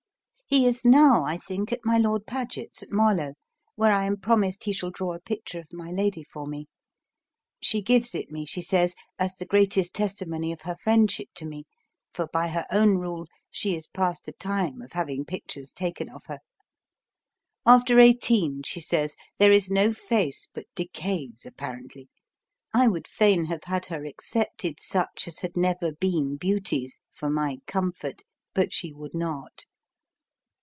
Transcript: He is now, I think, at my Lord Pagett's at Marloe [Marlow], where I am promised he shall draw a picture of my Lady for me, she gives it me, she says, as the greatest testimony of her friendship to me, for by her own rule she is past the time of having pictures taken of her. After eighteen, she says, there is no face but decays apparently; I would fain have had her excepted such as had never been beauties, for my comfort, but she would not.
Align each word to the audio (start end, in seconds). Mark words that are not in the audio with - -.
He 0.53 0.65
is 0.67 0.83
now, 0.83 1.23
I 1.23 1.37
think, 1.37 1.71
at 1.71 1.79
my 1.85 1.97
Lord 1.97 2.25
Pagett's 2.27 2.83
at 2.83 2.89
Marloe 2.91 3.15
[Marlow], 3.19 3.33
where 3.75 3.93
I 3.93 4.03
am 4.03 4.19
promised 4.19 4.65
he 4.65 4.73
shall 4.73 4.89
draw 4.91 5.13
a 5.13 5.21
picture 5.21 5.59
of 5.61 5.71
my 5.71 5.91
Lady 5.91 6.25
for 6.25 6.45
me, 6.45 6.67
she 7.61 7.81
gives 7.81 8.13
it 8.13 8.29
me, 8.31 8.45
she 8.45 8.61
says, 8.61 8.93
as 9.17 9.33
the 9.33 9.45
greatest 9.45 9.95
testimony 9.95 10.51
of 10.51 10.63
her 10.63 10.75
friendship 10.83 11.29
to 11.35 11.45
me, 11.45 11.63
for 12.13 12.27
by 12.33 12.49
her 12.49 12.65
own 12.69 12.97
rule 12.97 13.27
she 13.49 13.77
is 13.77 13.87
past 13.87 14.25
the 14.25 14.33
time 14.33 14.81
of 14.81 14.91
having 14.91 15.23
pictures 15.23 15.71
taken 15.71 16.09
of 16.09 16.25
her. 16.25 16.39
After 17.65 17.97
eighteen, 18.01 18.61
she 18.63 18.81
says, 18.81 19.15
there 19.37 19.53
is 19.53 19.71
no 19.71 19.93
face 19.93 20.49
but 20.53 20.65
decays 20.75 21.45
apparently; 21.45 22.09
I 22.73 22.87
would 22.89 23.07
fain 23.07 23.45
have 23.45 23.63
had 23.63 23.85
her 23.85 24.03
excepted 24.03 24.81
such 24.81 25.29
as 25.29 25.39
had 25.39 25.55
never 25.55 25.93
been 25.93 26.35
beauties, 26.35 26.99
for 27.13 27.29
my 27.29 27.59
comfort, 27.67 28.23
but 28.53 28.73
she 28.73 28.91
would 28.91 29.13
not. 29.13 29.63